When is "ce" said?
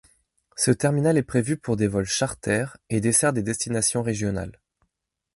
0.55-0.71